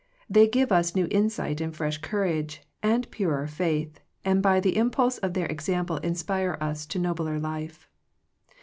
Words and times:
They 0.27 0.47
give 0.47 0.71
us 0.71 0.95
new 0.95 1.07
insight, 1.11 1.61
and 1.61 1.75
fresh 1.75 1.99
courage, 1.99 2.63
and 2.81 3.07
purer 3.11 3.45
faith, 3.45 3.99
and 4.25 4.41
by 4.41 4.59
the 4.59 4.75
impulse 4.77 5.19
of 5.19 5.35
their 5.35 5.45
example 5.45 5.97
inspire 5.97 6.57
us 6.59 6.87
to 6.87 6.97
nobler 6.97 7.39
life. 7.39 7.87